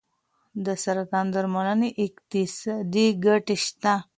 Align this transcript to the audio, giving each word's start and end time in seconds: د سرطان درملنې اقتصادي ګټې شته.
د 0.65 0.67
سرطان 0.83 1.25
درملنې 1.35 1.89
اقتصادي 2.05 3.07
ګټې 3.25 3.57
شته. 3.65 3.93